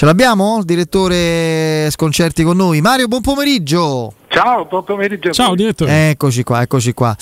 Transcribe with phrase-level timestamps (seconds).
[0.00, 0.58] Ce l'abbiamo?
[0.58, 2.80] Il direttore Sconcerti con noi.
[2.80, 4.12] Mario, buon pomeriggio.
[4.28, 5.32] Ciao, buon pomeriggio.
[5.32, 6.10] Ciao direttore.
[6.10, 7.16] Eccoci qua, eccoci qua.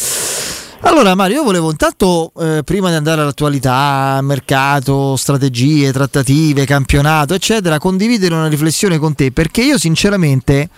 [0.80, 7.78] Allora Mario, io volevo intanto, eh, prima di andare all'attualità, mercato, strategie, trattative, campionato, eccetera,
[7.78, 10.68] condividere una riflessione con te, perché io sinceramente,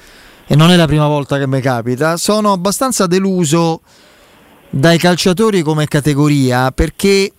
[0.47, 3.81] e non è la prima volta che mi capita, sono abbastanza deluso
[4.71, 7.33] dai calciatori come categoria, perché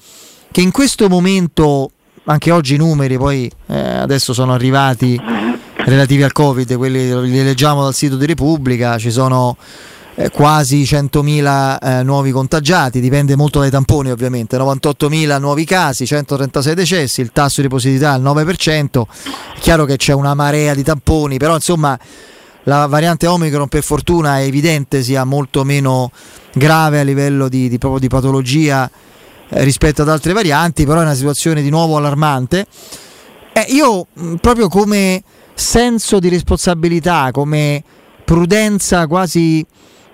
[0.51, 1.91] che in questo momento
[2.25, 5.19] anche oggi i numeri poi eh, adesso sono arrivati
[5.85, 9.57] relativi al Covid, quelli li leggiamo dal sito di Repubblica, ci sono
[10.15, 16.75] eh, quasi 100.000 eh, nuovi contagiati, dipende molto dai tamponi ovviamente, 98.000 nuovi casi, 136
[16.75, 19.03] decessi, il tasso di positività al 9%,
[19.55, 21.97] è chiaro che c'è una marea di tamponi, però insomma
[22.63, 26.11] la variante Omicron per fortuna è evidente sia molto meno
[26.53, 28.89] grave a livello di, di, di patologia
[29.49, 32.65] rispetto ad altre varianti, però è una situazione di nuovo allarmante.
[33.53, 34.07] Eh, io
[34.39, 37.83] proprio come senso di responsabilità, come
[38.23, 39.65] prudenza quasi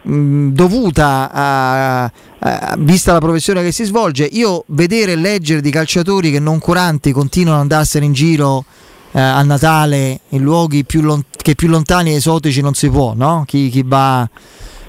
[0.02, 5.70] mh, dovuta a, a, vista la professione che si svolge, io vedere e leggere di
[5.70, 8.66] calciatori che non curanti continuano ad andarsene in giro
[9.12, 13.14] eh, a Natale in luoghi più lont- che più lontani e esotici non si può,
[13.16, 13.44] no?
[13.46, 14.28] Chi, chi va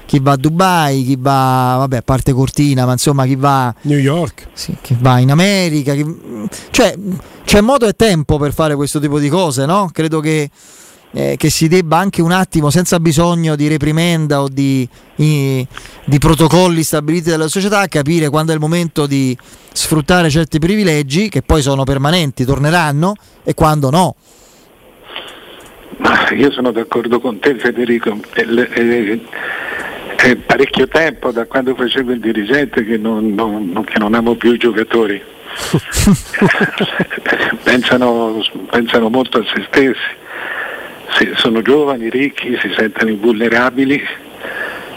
[0.07, 3.75] chi va a Dubai, chi va, vabbè, a parte Cortina, ma insomma chi va...
[3.81, 4.47] New York.
[4.53, 5.93] Sì, chi va in America.
[5.93, 6.05] Chi,
[6.71, 6.97] cioè,
[7.43, 9.89] c'è modo e tempo per fare questo tipo di cose, no?
[9.91, 10.49] Credo che,
[11.11, 15.67] eh, che si debba anche un attimo, senza bisogno di reprimenda o di, i,
[16.05, 19.37] di protocolli stabiliti dalla società, capire quando è il momento di
[19.73, 23.13] sfruttare certi privilegi, che poi sono permanenti, torneranno,
[23.43, 24.15] e quando no.
[25.97, 28.17] Ma io sono d'accordo con te Federico.
[30.17, 34.51] È parecchio tempo da quando facevo il dirigente che non, non, che non amo più
[34.51, 35.21] i giocatori.
[37.63, 41.33] pensano, pensano, molto a se stessi.
[41.35, 44.03] sono giovani, ricchi, si sentono invulnerabili,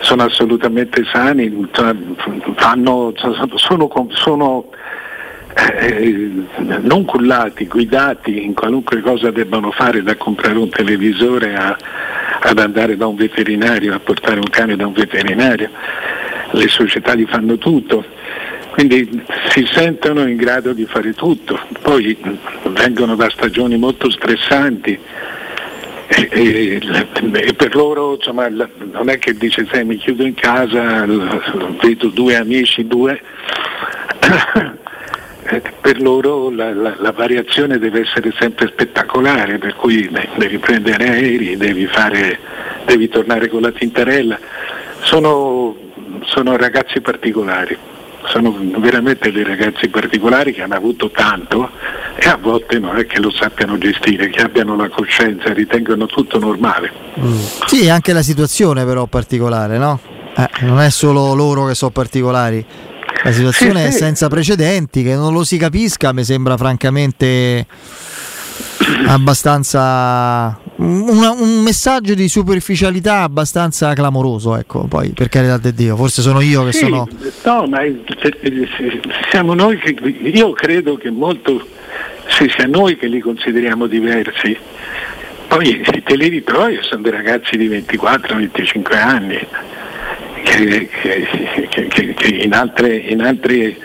[0.00, 1.68] sono assolutamente sani,
[2.56, 3.12] fanno,
[3.58, 4.68] sono, sono
[5.54, 6.30] eh,
[6.80, 11.76] non cullati, guidati in qualunque cosa debbano fare, da comprare un televisore a,
[12.40, 15.70] ad andare da un veterinario, a portare un cane da un veterinario.
[16.52, 18.04] Le società li fanno tutto,
[18.70, 21.58] quindi si sentono in grado di fare tutto.
[21.80, 22.18] Poi
[22.68, 24.98] vengono da stagioni molto stressanti.
[26.12, 26.80] E, e,
[27.32, 31.06] e per loro insomma, non è che dice se mi chiudo in casa,
[31.80, 33.20] vedo due amici, due
[35.52, 41.08] Eh, per loro la, la, la, variazione deve essere sempre spettacolare, per cui devi prendere
[41.08, 42.38] aerei, devi, fare,
[42.84, 44.38] devi tornare con la tintarella.
[45.00, 45.74] Sono,
[46.26, 47.76] sono ragazzi particolari,
[48.26, 51.70] sono veramente dei ragazzi particolari che hanno avuto tanto
[52.14, 56.38] e a volte non è che lo sappiano gestire, che abbiano la coscienza, ritengono tutto
[56.38, 56.92] normale.
[57.18, 57.38] Mm.
[57.66, 59.98] Sì, anche la situazione però particolare, no?
[60.36, 62.64] Eh, non è solo loro che sono particolari,
[63.22, 67.66] la situazione sì, è senza precedenti, che non lo si capisca mi sembra francamente
[69.06, 76.22] abbastanza una, un messaggio di superficialità abbastanza clamoroso ecco poi per carità di Dio forse
[76.22, 77.08] sono io che sì, sono
[77.44, 77.78] no ma
[79.30, 81.66] siamo noi che io credo che molto
[82.28, 84.56] se sia noi che li consideriamo diversi
[85.48, 89.46] poi te li ritrovi sono dei ragazzi di 24-25 anni
[90.50, 90.88] che,
[91.68, 93.76] che, che, in, altre, in, altri,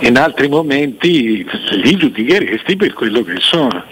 [0.00, 3.82] in, altri, momenti li giudicheresti per quello che sono.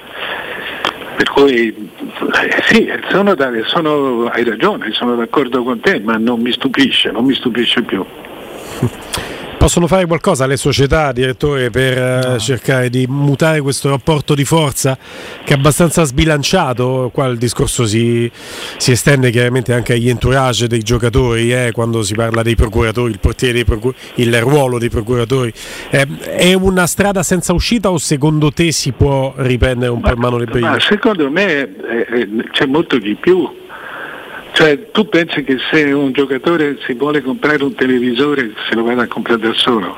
[1.16, 3.34] Per cui eh, sì, sono,
[3.64, 8.04] sono, hai ragione, sono d'accordo con te, ma non mi stupisce, non mi stupisce più.
[9.62, 12.38] Possono fare qualcosa le società, direttore, per eh, no.
[12.40, 14.98] cercare di mutare questo rapporto di forza
[15.44, 17.10] che è abbastanza sbilanciato?
[17.14, 18.28] Qua il discorso si,
[18.76, 23.20] si estende chiaramente anche agli entourage dei giocatori, eh, quando si parla dei procuratori, il
[23.20, 25.52] portiere dei procuratori, il ruolo dei procuratori.
[25.90, 30.18] Eh, è una strada senza uscita o secondo te si può riprendere un po' in
[30.18, 30.80] mano le briglie?
[30.80, 33.48] Secondo me eh, c'è molto di più
[34.62, 39.02] cioè, tu pensi che se un giocatore si vuole comprare un televisore se lo vada
[39.02, 39.96] a comprare da solo?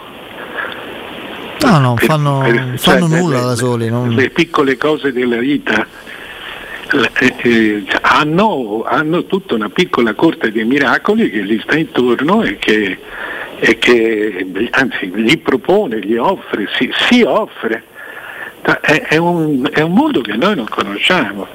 [1.60, 3.90] No, no, per, fanno, per, fanno cioè, nulla le, da soli.
[3.90, 4.08] Non...
[4.14, 5.86] Le piccole cose della vita
[6.92, 12.56] eh, eh, hanno, hanno, tutta una piccola corte di miracoli che gli sta intorno e
[12.56, 12.98] che,
[13.58, 17.84] e che anzi gli propone, gli offre, si, si offre.
[18.62, 21.46] È, è, un, è un mondo che noi non conosciamo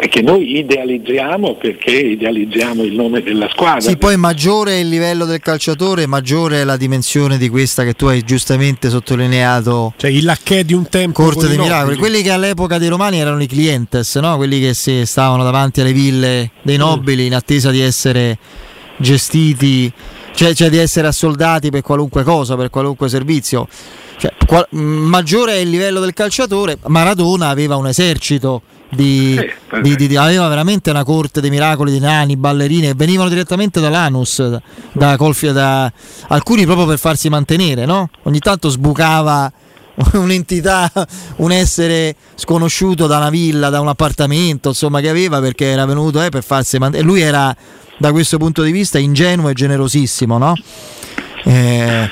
[0.00, 3.80] e che noi idealizziamo perché idealizziamo il nome della squadra.
[3.80, 7.92] Sì, poi maggiore è il livello del calciatore, maggiore è la dimensione di questa che
[7.92, 9.92] tu hai giustamente sottolineato.
[9.96, 11.22] Cioè il lacchè di un tempo.
[11.22, 14.36] Corte dei miracoli, quelli che all'epoca dei romani erano i clientes, no?
[14.36, 16.80] quelli che si stavano davanti alle ville dei mm.
[16.80, 18.38] nobili in attesa di essere
[18.96, 19.92] gestiti,
[20.34, 23.68] cioè, cioè di essere assoldati per qualunque cosa, per qualunque servizio.
[24.16, 30.08] Cioè, qual- maggiore è il livello del calciatore, Maradona aveva un esercito di, sì, di,
[30.08, 34.60] di, aveva veramente una corte dei miracoli di nani, ballerine venivano direttamente dall'anus, da,
[34.92, 35.92] da, da,
[36.28, 38.10] alcuni proprio per farsi mantenere, no?
[38.24, 39.50] ogni tanto sbucava
[40.14, 40.90] un'entità,
[41.36, 46.22] un essere sconosciuto da una villa, da un appartamento, insomma, che aveva perché era venuto
[46.22, 47.08] eh, per farsi mantenere.
[47.08, 47.54] Lui era
[47.96, 50.54] da questo punto di vista ingenuo e generosissimo, no?
[51.44, 52.08] Eh,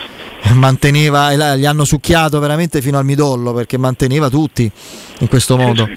[0.53, 4.71] manteneva, gli hanno succhiato veramente fino al midollo perché manteneva tutti
[5.21, 5.89] in questo modo.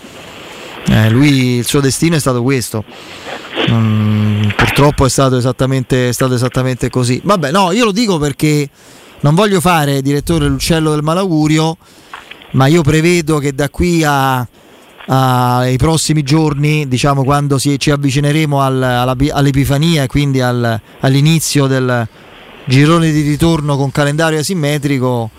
[0.91, 2.83] Eh, lui il suo destino è stato questo.
[3.69, 7.21] Mm, purtroppo è stato, esattamente, è stato esattamente così.
[7.23, 8.67] Vabbè, no, io lo dico perché
[9.21, 11.77] non voglio fare direttore l'uccello del malaugurio,
[12.51, 14.45] ma io prevedo che da qui a,
[15.05, 21.67] ai prossimi giorni, diciamo quando si, ci avvicineremo al, alla, all'Epifania e quindi al, all'inizio
[21.67, 22.05] del,
[22.65, 25.29] girone di ritorno con calendario asimmetrico,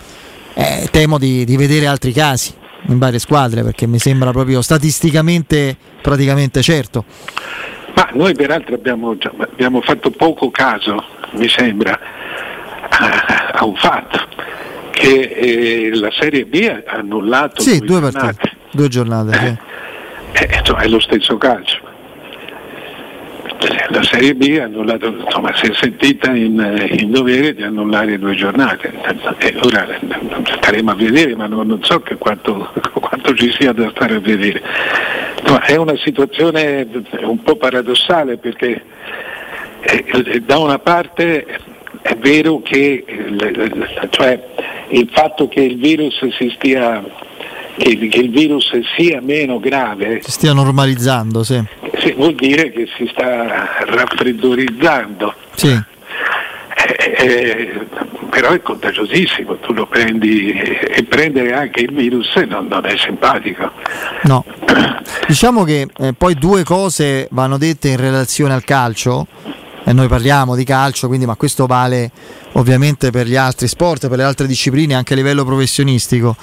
[0.55, 2.55] eh, temo di, di, vedere altri casi
[2.87, 7.05] in varie squadre perché mi sembra proprio statisticamente praticamente certo.
[7.95, 11.99] Ma noi peraltro abbiamo, abbiamo fatto poco caso, mi sembra,
[12.89, 14.19] a, a un fatto
[14.91, 19.59] che eh, la Serie B ha annullato sì, due, partite, due giornate.
[20.33, 21.92] Eh, eh, insomma, è lo stesso calcio
[23.89, 28.93] la Serie B annullato, insomma, si è sentita in, in, dovere di annullare due giornate.
[29.39, 29.87] E ora
[30.59, 34.63] staremo a vedere, ma non, non so quanto, quanto, ci sia da stare a vedere.
[35.41, 36.87] Insomma, è una situazione
[37.21, 38.83] un po' paradossale perché
[39.81, 41.45] eh, da una parte
[42.03, 43.05] è vero che
[44.11, 44.43] cioè,
[44.89, 47.03] il fatto che il virus si stia
[47.77, 50.21] che, che, il virus sia meno grave.
[50.23, 51.63] Si stia normalizzando, sì.
[51.99, 55.35] sì vuol dire che si sta raffreddorizzando.
[55.55, 55.81] Sì.
[56.75, 57.87] Eh, eh,
[58.31, 63.71] però è contagiosissimo, tu lo prendi e prendere anche il virus non, non è simpatico.
[64.23, 64.45] No,
[65.29, 69.27] diciamo che eh, poi due cose vanno dette in relazione al calcio,
[69.85, 72.11] e noi parliamo di calcio, quindi ma questo vale
[72.53, 76.37] ovviamente per gli altri sport, per le altre discipline anche a livello professionistico.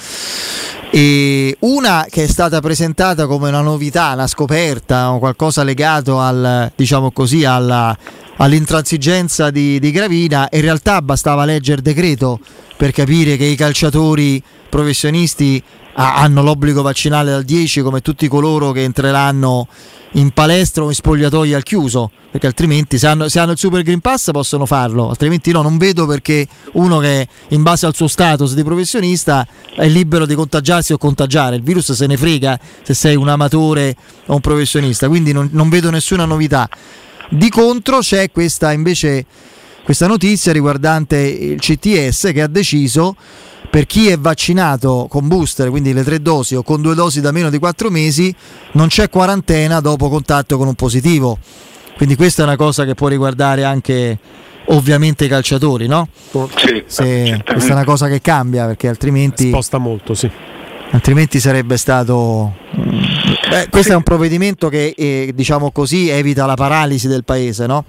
[0.91, 6.71] E una che è stata presentata come una novità, una scoperta o qualcosa legato al,
[6.75, 7.95] diciamo così, alla,
[8.37, 12.39] all'intransigenza di, di Gravina, in realtà bastava leggere il decreto
[12.75, 15.61] per capire che i calciatori professionisti
[15.99, 19.67] hanno l'obbligo vaccinale dal 10 come tutti coloro che entreranno
[20.13, 23.83] in palestra o in spogliatoio al chiuso, perché altrimenti se hanno, se hanno, il Super
[23.83, 28.07] Green Pass possono farlo, altrimenti no, non vedo perché uno che in base al suo
[28.07, 32.93] status di professionista è libero di contagiarsi o contagiare, il virus se ne frega se
[32.93, 33.95] sei un amatore
[34.27, 36.67] o un professionista, quindi non, non vedo nessuna novità.
[37.29, 39.25] Di contro c'è questa invece
[39.83, 43.15] questa notizia riguardante il CTS che ha deciso
[43.69, 47.31] per chi è vaccinato con booster, quindi le tre dosi o con due dosi da
[47.31, 48.33] meno di quattro mesi,
[48.73, 51.37] non c'è quarantena dopo contatto con un positivo.
[51.95, 54.17] Quindi questa è una cosa che può riguardare anche
[54.67, 56.07] ovviamente i calciatori, no?
[56.55, 59.49] Sì, Se, questa è una cosa che cambia perché altrimenti...
[59.49, 60.29] Sposta molto, sì.
[60.91, 62.55] Altrimenti sarebbe stato...
[62.77, 63.03] Mm,
[63.49, 67.85] beh, questo è un provvedimento che, eh, diciamo così, evita la paralisi del paese, no?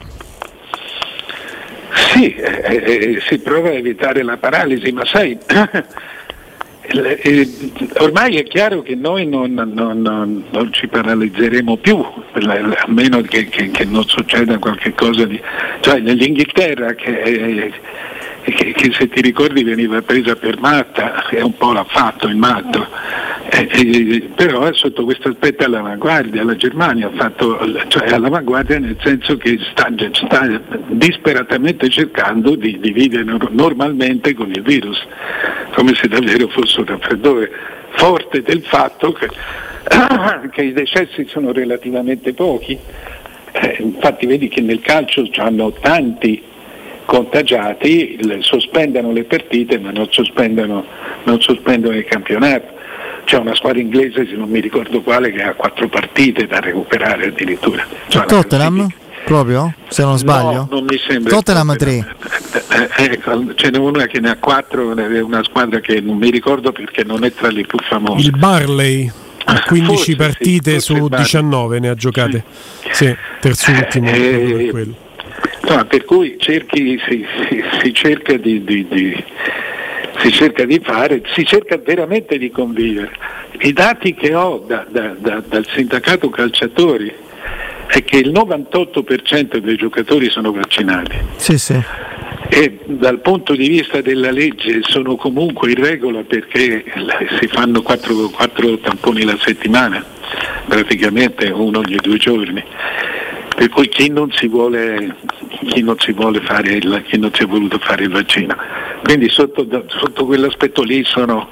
[2.21, 5.39] Sì, eh, eh, si prova a evitare la paralisi, ma sai,
[6.83, 7.49] eh,
[7.97, 13.47] ormai è chiaro che noi non, non, non, non ci paralizzeremo più, a meno che,
[13.47, 15.41] che, che non succeda qualcosa di...
[15.81, 17.73] Cioè nell'Inghilterra che,
[18.43, 22.37] che, che se ti ricordi veniva presa per matta, e un po' l'ha fatto il
[22.37, 22.87] matto
[23.53, 28.97] eh, eh, però è sotto questo aspetto all'avanguardia, la Germania ha fatto, cioè all'avanguardia nel
[29.03, 35.05] senso che sta, sta disperatamente cercando di, di, vivere normalmente con il virus,
[35.73, 37.51] come se davvero fosse un raffreddore,
[37.97, 39.29] forte del fatto che,
[40.51, 42.79] che i decessi sono relativamente pochi.
[43.53, 46.41] Eh, infatti vedi che nel calcio hanno tanti
[47.11, 50.85] contagiati, sospendono le partite ma non sospendono,
[51.25, 52.79] non sospendono il campionato
[53.25, 57.27] c'è una squadra inglese, se non mi ricordo quale, che ha quattro partite da recuperare
[57.27, 57.87] addirittura.
[58.09, 58.89] Cioè, Tottenham?
[59.25, 59.75] Proprio?
[59.89, 60.67] Se non sbaglio?
[60.69, 61.31] No, non mi sembra.
[61.31, 62.17] Tottenham 3.
[62.71, 66.31] Eh, ecco, ce n'è una che ne ha quattro, è una squadra che non mi
[66.31, 68.27] ricordo perché non è tra le più famose.
[68.27, 69.13] Il Barley.
[69.67, 72.43] 15 forse partite sì, su 19 ne ha giocate.
[72.91, 74.09] Sì, terzultimo.
[74.09, 75.09] Eh, quello.
[75.69, 79.25] No, per cui cerchi, si, si, si, cerca di, di, di,
[80.19, 83.11] si, cerca di, fare, si cerca veramente di convivere.
[83.61, 87.13] I dati che ho da, da, da, dal sindacato calciatori
[87.87, 91.17] è che il 98% dei giocatori sono vaccinati.
[91.37, 91.83] Sì, sì
[92.53, 96.85] e dal punto di vista della legge sono comunque in regola perché
[97.39, 100.05] si fanno quattro, quattro tamponi la settimana,
[100.67, 102.63] praticamente uno ogni due giorni.
[103.55, 105.15] Per cui chi non si vuole,
[105.67, 108.57] chi non si vuole fare il, chi non si è voluto fare il vaccino.
[109.03, 111.49] Quindi sotto, sotto quell'aspetto lì sono,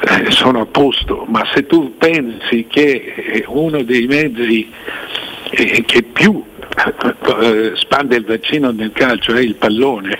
[0.00, 4.70] eh, sono a posto, ma se tu pensi che uno dei mezzi
[5.50, 6.42] eh, che più
[7.40, 10.18] eh, spande il vaccino nel calcio è il pallone,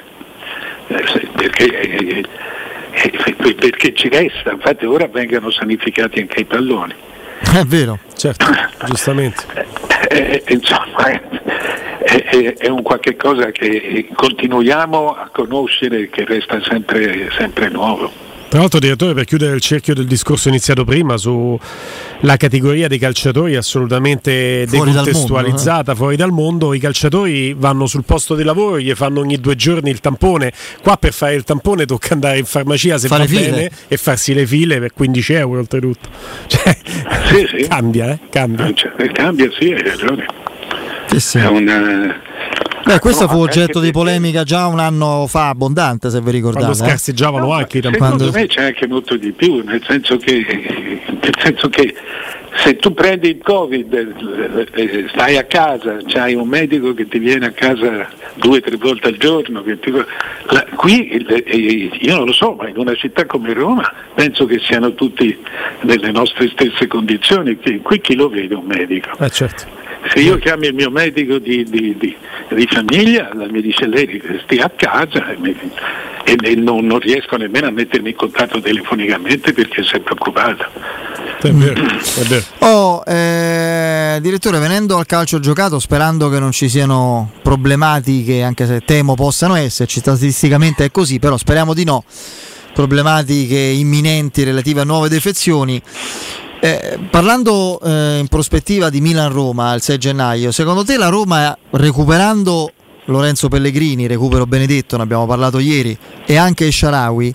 [0.88, 6.94] eh, perché, eh, perché ci resta, infatti ora vengono sanificati anche i palloni.
[7.40, 8.46] È vero, certo,
[8.86, 9.44] giustamente.
[10.08, 11.20] Eh, insomma, è,
[12.18, 18.30] è, è, un qualche cosa che continuiamo a conoscere che resta sempre, sempre nuovo.
[18.52, 23.56] Tra l'altro, direttore, per chiudere il cerchio del discorso iniziato prima sulla categoria dei calciatori
[23.56, 25.96] assolutamente fuori decontestualizzata, dal mondo, eh?
[25.96, 29.88] fuori dal mondo, i calciatori vanno sul posto di lavoro, gli fanno ogni due giorni
[29.88, 30.52] il tampone.
[30.82, 33.50] Qua per fare il tampone tocca andare in farmacia se Fare va file.
[33.50, 36.10] bene e farsi le file per 15 euro oltretutto.
[36.46, 36.76] Cioè,
[37.28, 37.68] sì, sì.
[37.68, 38.18] Cambia, eh?
[38.28, 38.70] Cambia.
[38.74, 40.41] Cioè, cambia, sì, hai ragione.
[41.12, 41.38] Sì, sì.
[41.38, 42.20] È una
[42.84, 46.64] Beh, questo fu oggetto di polemica già un anno fa abbondante, se vi ricordate.
[46.64, 47.82] Quando scarseggiavano no, anche i.
[47.82, 50.44] Secondo me c'è anche molto di più, nel senso che,
[51.06, 51.94] nel senso che
[52.56, 57.18] se tu prendi il Covid, eh, eh, stai a casa, c'hai un medico che ti
[57.18, 59.90] viene a casa due o tre volte al giorno, ti,
[60.46, 64.58] la, qui eh, io non lo so, ma in una città come Roma penso che
[64.58, 65.38] siano tutti
[65.82, 69.10] nelle nostre stesse condizioni, qui chi lo vede un medico?
[69.18, 69.81] Eh certo.
[70.10, 72.16] Se io chiamo il mio medico di, di, di,
[72.48, 75.56] di famiglia, mi dice lei stia a casa e, mi,
[76.24, 80.66] e, e non, non, riesco nemmeno a mettermi in contatto telefonicamente perché sei preoccupato.
[81.40, 82.44] È vero, è vero.
[82.58, 88.80] Oh, eh, direttore, venendo al calcio giocato, sperando che non ci siano problematiche, anche se
[88.84, 92.04] temo possano esserci, statisticamente è così, però speriamo di no
[92.72, 95.80] problematiche imminenti relative a nuove defezioni.
[96.64, 102.70] Eh, parlando eh, in prospettiva di Milan-Roma il 6 gennaio, secondo te la Roma recuperando
[103.06, 107.34] Lorenzo Pellegrini, recupero Benedetto, ne abbiamo parlato ieri, e anche Sharawi,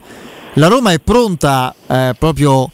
[0.54, 2.72] la Roma è pronta eh, proprio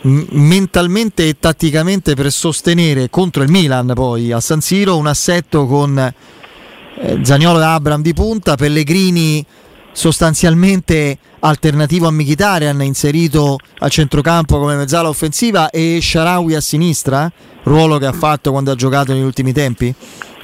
[0.00, 5.66] m- mentalmente e tatticamente per sostenere contro il Milan poi a San Siro un assetto
[5.66, 9.46] con eh, Zagnolo e Abram di punta, Pellegrini
[9.92, 17.30] sostanzialmente alternativo a Mkhitaryan inserito a centrocampo come mezzala offensiva e Sharawi a sinistra,
[17.64, 19.94] ruolo che ha fatto quando ha giocato negli ultimi tempi,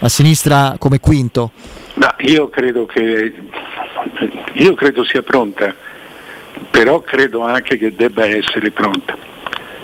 [0.01, 1.51] a sinistra come quinto.
[1.95, 3.33] No, io credo che
[4.53, 5.75] io credo sia pronta,
[6.71, 9.17] però credo anche che debba essere pronta.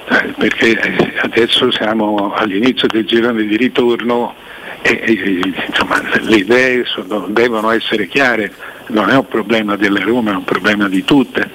[0.07, 0.79] Eh, perché
[1.23, 4.35] adesso siamo all'inizio del girone di ritorno
[4.83, 8.53] e, e insomma, le idee sono, devono essere chiare
[8.89, 11.49] non è un problema della Roma, è un problema di tutte.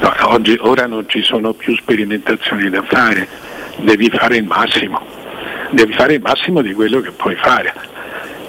[0.00, 3.26] No, oggi, ora non ci sono più sperimentazioni da fare,
[3.78, 5.00] devi fare il massimo,
[5.70, 7.72] devi fare il massimo di quello che puoi fare.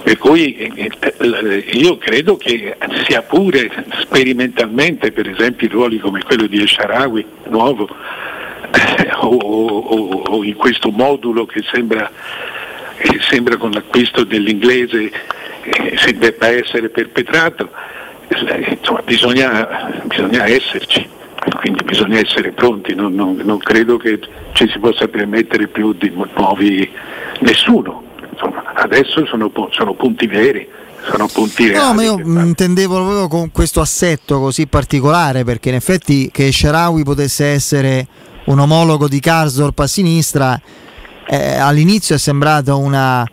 [0.03, 6.45] Per cui eh, eh, io credo che sia pure sperimentalmente, per esempio, ruoli come quello
[6.45, 7.89] di Esharawi, nuovo,
[8.71, 12.11] eh, o, o, o, in questo modulo che sembra,
[12.97, 15.11] che sembra con l'acquisto dell'inglese
[15.63, 17.94] eh, se debba essere perpetrato, eh,
[18.29, 21.07] insomma, bisogna, bisogna, esserci,
[21.59, 24.19] quindi bisogna essere pronti, non, non, non, credo che
[24.53, 26.89] ci si possa permettere più di nuovi
[27.39, 28.03] nessuno.
[28.31, 30.67] Insomma, adesso sono, sono punti veri.
[31.07, 35.75] Sono punti reali no, ma io intendevo proprio con questo assetto così particolare perché in
[35.75, 38.07] effetti che Sharawi potesse essere
[38.45, 40.59] un omologo di Karsdorp a sinistra
[41.27, 43.27] eh, all'inizio è sembrata una,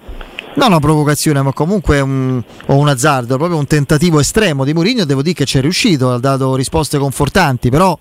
[0.54, 5.04] non una provocazione, ma comunque un, un azzardo, proprio un tentativo estremo di Mourinho.
[5.04, 7.96] Devo dire che ci è riuscito, ha dato risposte confortanti, però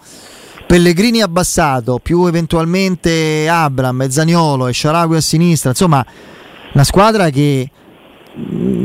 [0.72, 6.06] Pellegrini abbassato, più eventualmente Abram Zaniolo e Sharawi a sinistra, insomma,
[6.74, 7.70] una squadra che,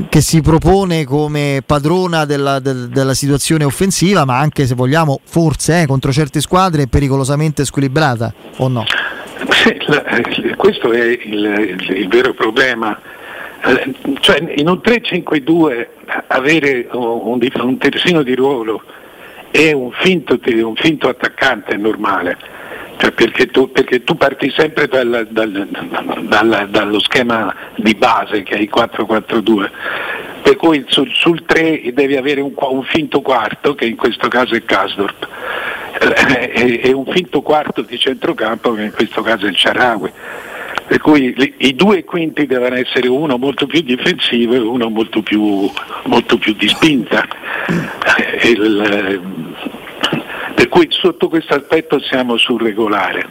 [0.09, 5.83] che si propone come padrona della, de, della, situazione offensiva, ma anche se vogliamo, forse
[5.83, 8.85] eh, contro certe squadre pericolosamente squilibrata, o no?
[9.87, 10.03] La,
[10.57, 13.26] questo è il, il, il vero problema eh,
[14.21, 15.87] cioè in un 3-5-2
[16.29, 18.83] avere un, un terzino di ruolo
[19.51, 22.37] e un finto, un finto attaccante è normale.
[22.99, 25.69] Cioè perché, tu, perché, tu, parti sempre dal, dal,
[26.23, 29.71] dal, dallo schema di base che è il 4-4-2,
[30.43, 34.55] per cui sul, sul 3 devi avere un, un, finto quarto, che in questo caso
[34.55, 35.29] è Kasdorp,
[36.01, 40.11] eh, e, e, un finto quarto di centrocampo, che in questo caso è il Ciarawi.
[40.87, 45.21] Per cui li, i due quinti devono essere uno molto più difensivo e uno molto
[45.23, 45.71] più,
[46.05, 47.27] molto più di spinta.
[48.41, 49.21] Eh, il,
[50.55, 53.27] per cui sotto questo aspetto siamo sul regolare.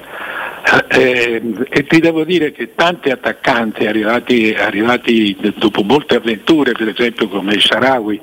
[0.89, 7.27] Eh, e ti devo dire che tanti attaccanti arrivati, arrivati dopo molte avventure, per esempio
[7.27, 8.19] come Sharawi,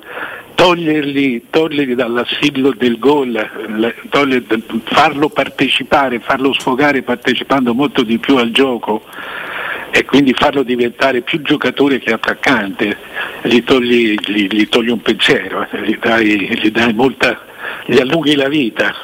[0.63, 3.35] toglierli, toglierli dall'assillo del gol,
[4.85, 9.03] farlo partecipare, farlo sfogare partecipando molto di più al gioco
[9.91, 12.97] e quindi farlo diventare più giocatore che attaccante,
[13.43, 17.41] gli togli, gli, gli togli un pensiero, gli dai, gli dai molta,
[17.87, 18.95] gli allunghi la vita.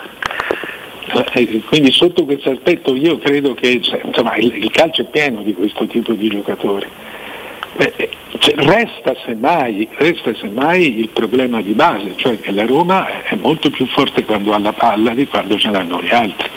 [1.32, 5.54] Eh, quindi sotto questo aspetto io credo che insomma, il, il calcio è pieno di
[5.54, 6.86] questo tipo di giocatori.
[7.78, 13.34] Eh, cioè, resta, semmai, resta semmai il problema di base, cioè che la Roma è
[13.36, 16.48] molto più forte quando ha la palla di quando ce l'hanno gli altri.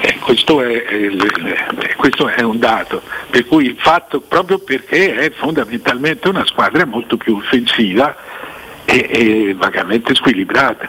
[0.00, 5.30] Eh, questo, è, eh, questo, è, un dato, per cui il fatto proprio perché è
[5.30, 8.14] fondamentalmente una squadra molto più offensiva
[8.84, 10.88] e, e vagamente squilibrata.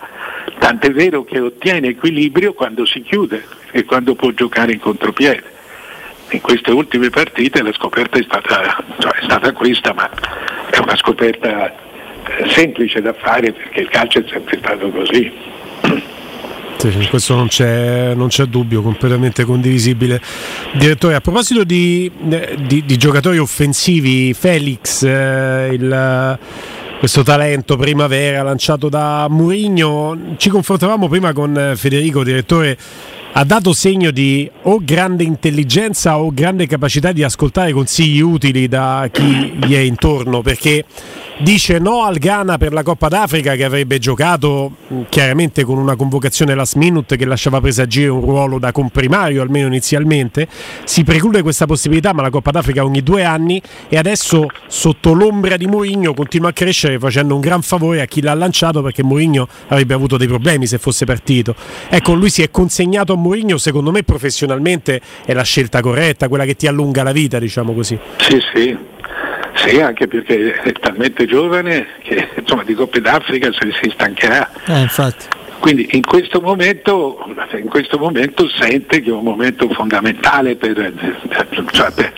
[0.59, 5.54] Tant'è vero che ottiene equilibrio quando si chiude e quando può giocare in contropiede.
[6.29, 10.09] In queste ultime partite la scoperta è stata, cioè è stata questa, ma
[10.69, 15.31] è una scoperta eh, semplice da fare perché il calcio è sempre stato così.
[16.77, 20.21] Sì, questo non c'è, non c'è, dubbio, completamente condivisibile.
[20.73, 26.37] Direttore, a proposito di, di, di giocatori offensivi, Felix, eh, il
[26.99, 30.35] questo talento primavera lanciato da Murigno.
[30.37, 32.77] Ci confrontavamo prima con Federico, direttore
[33.37, 39.09] ha dato segno di o grande intelligenza o grande capacità di ascoltare consigli utili da
[39.11, 40.85] chi gli è intorno perché
[41.39, 44.71] dice no al Ghana per la Coppa d'Africa che avrebbe giocato
[45.09, 50.47] chiaramente con una convocazione last minute che lasciava presagire un ruolo da comprimario almeno inizialmente
[50.85, 55.57] si preclude questa possibilità ma la Coppa d'Africa ogni due anni e adesso sotto l'ombra
[55.57, 59.47] di Mourinho continua a crescere facendo un gran favore a chi l'ha lanciato perché Mourinho
[59.67, 61.55] avrebbe avuto dei problemi se fosse partito
[61.89, 66.45] ecco lui si è consegnato a Mourinho secondo me professionalmente è la scelta corretta, quella
[66.45, 67.97] che ti allunga la vita, diciamo così.
[68.17, 68.93] Sì, sì.
[69.55, 74.49] Sì, anche perché è talmente giovane che insomma, di Coppe d'Africa si, si stancherà.
[74.65, 74.87] Eh,
[75.59, 80.93] Quindi in questo, momento, in questo, momento, sente che è un momento fondamentale per,
[81.71, 82.13] cioè per,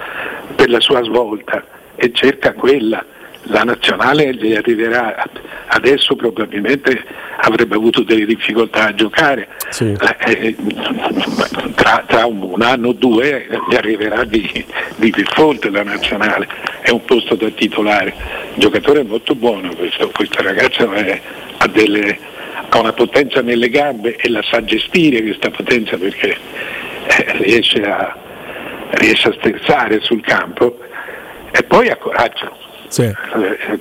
[0.56, 1.64] per la sua svolta
[1.96, 3.06] e cerca quella
[3.44, 5.24] la nazionale gli arriverà
[5.68, 7.04] adesso probabilmente
[7.38, 9.48] avrebbe avuto delle difficoltà a giocare.
[9.70, 9.96] Sì.
[10.26, 10.56] Eh, eh,
[11.76, 16.48] tra, tra, un anno o due gli arriverà di, di default la nazionale.
[16.82, 18.14] È un posto da titolare.
[18.54, 21.22] Il giocatore è molto buono questo, questo ragazzo è,
[21.58, 22.18] ha, delle,
[22.70, 26.36] ha, una potenza nelle gambe e la sa gestire questa potenza perché
[27.08, 28.18] eh, riesce, a,
[28.92, 30.80] riesce a sterzare sul campo
[31.52, 33.04] e poi ha coraggio sì.
[33.04, 33.80] Eh,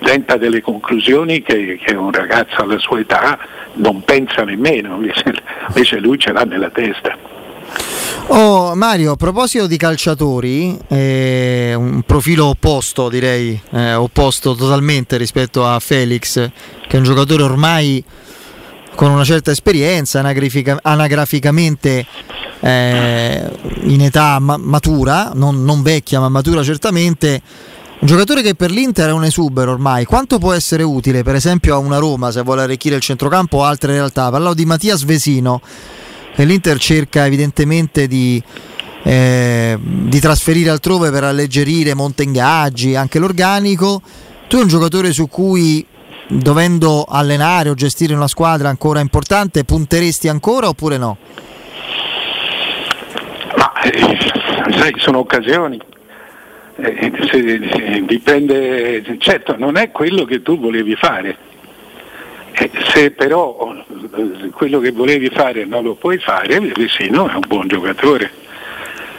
[0.00, 3.38] tenta delle conclusioni che, che, un ragazzo alla sua età
[3.74, 7.16] non pensa nemmeno, invece, lui ce l'ha nella testa.
[8.28, 15.64] Oh, Mario, a proposito di calciatori, eh, un profilo opposto direi, eh, opposto totalmente rispetto
[15.66, 18.02] a Felix, che è un giocatore ormai
[18.96, 22.06] con una certa esperienza, anagrafica, anagraficamente
[22.60, 23.50] eh,
[23.82, 27.40] in età ma- matura, non, non vecchia ma matura certamente
[27.98, 31.74] un giocatore che per l'Inter è un esubero ormai, quanto può essere utile per esempio
[31.74, 34.30] a una Roma se vuole arricchire il centrocampo o altre realtà?
[34.30, 35.62] Parlavo di Mattia Vesino,
[36.34, 38.40] che l'Inter cerca evidentemente di,
[39.02, 44.02] eh, di trasferire altrove per alleggerire monte ingaggi, anche l'organico.
[44.46, 45.84] Tu è un giocatore su cui
[46.28, 51.16] dovendo allenare o gestire una squadra ancora importante punteresti ancora oppure no?
[53.56, 54.18] Ma eh,
[54.76, 55.80] sai, sono occasioni
[56.76, 61.36] eh, se, dipende, certo non è quello che tu volevi fare,
[62.52, 63.74] eh, se però
[64.16, 68.30] eh, quello che volevi fare non lo puoi fare, Vesino è un buon giocatore,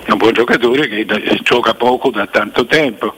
[0.03, 1.05] è un buon giocatore che
[1.41, 3.13] gioca poco da tanto tempo,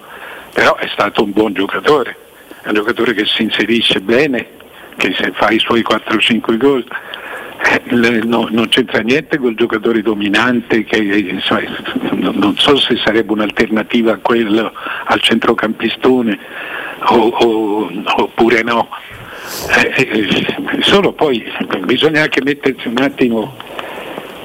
[0.54, 2.16] però è stato un buon giocatore,
[2.62, 4.58] è un giocatore che si inserisce bene,
[4.96, 6.86] che fa i suoi 4-5 gol
[8.24, 11.62] no, non c'entra niente col giocatore dominante che insomma,
[12.12, 14.72] non so se sarebbe un'alternativa a quello
[15.06, 16.38] al centrocampistone
[17.08, 18.90] o, o, oppure no.
[19.76, 21.44] Eh, eh, solo poi
[21.84, 23.56] bisogna anche mettersi un attimo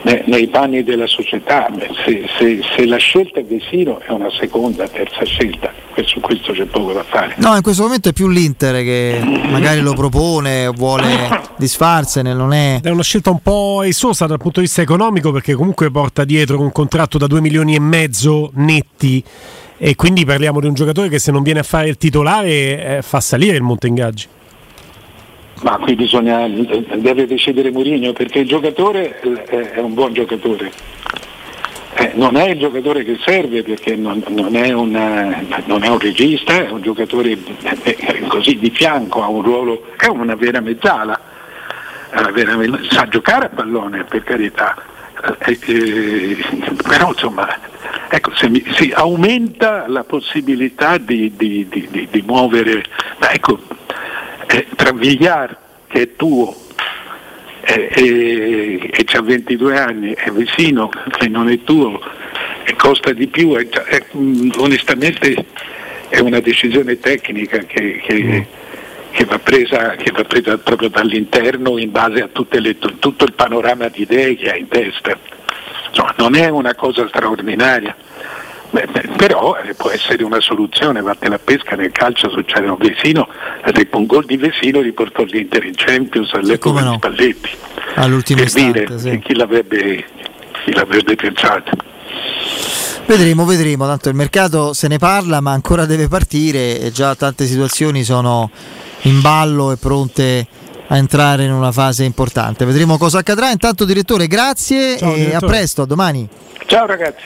[0.05, 1.67] nei panni della società,
[2.05, 5.73] se, se, se, la scelta è Vesino è una seconda, terza scelta,
[6.05, 7.35] su questo c'è poco da fare.
[7.39, 12.81] No, in questo momento è più l'Inter che magari lo propone, vuole disfarsene, non è...
[12.83, 16.61] È una scelta un po' esosa dal punto di vista economico perché comunque porta dietro
[16.61, 19.25] un contratto da 2 milioni e mezzo netti
[19.77, 23.03] e quindi parliamo di un giocatore che se non viene a fare il titolare eh,
[23.03, 24.27] fa salire il monte ingaggi.
[25.65, 30.71] Ma qui bisogna, deve decidere Mourinho perché il giocatore è un buon giocatore.
[31.95, 35.99] Eh, non è il giocatore che serve perché non, non, è una, non, è un
[35.99, 37.39] regista, è un giocatore
[37.83, 41.19] eh, così di fianco, ha un ruolo, è una vera mezzala,
[42.35, 42.59] vera,
[42.91, 44.77] sa giocare a pallone per carità,
[45.47, 46.37] eh, eh,
[46.87, 47.49] però insomma
[48.11, 52.85] ecco, mi, si aumenta la possibilità di, di, di, di muovere,
[53.19, 53.59] ecco,
[54.55, 56.55] eh, tra Vigliar che è tuo
[57.63, 62.01] eh, e, e ha 22 anni è vicino che non è tuo
[62.65, 65.45] e costa di più, è, è, mm, onestamente
[66.09, 68.41] è una decisione tecnica che, che, mm.
[69.11, 73.89] che, va presa, che, va presa, proprio dall'interno in base a le, tutto il panorama
[73.89, 75.19] di idee che ha in testa.
[75.89, 77.95] Insomma, non è una cosa straordinaria.
[78.75, 82.75] Beh, beh, però eh, può essere una soluzione, vatte la pesca nel calcio succede a
[82.77, 83.29] Vesino,
[83.93, 86.91] un gol di Vesino riportò l'Inter in Champions all'epoca no.
[86.91, 87.51] di Spalletti.
[87.95, 89.19] All'ultimo per istante, dire sì.
[89.21, 90.05] chi, l'avrebbe,
[90.65, 91.71] chi l'avrebbe pensato.
[93.07, 97.47] Vedremo, vedremo, tanto il mercato se ne parla ma ancora deve partire e già tante
[97.47, 98.51] situazioni sono
[99.03, 100.49] in ballo e pronte
[100.89, 102.65] a entrare in una fase importante.
[102.65, 103.53] Vedremo cosa accadrà.
[103.53, 105.47] Intanto direttore, grazie Ciao, e direttore.
[105.47, 106.29] a presto, a domani.
[106.67, 107.23] Ciao ragazzi.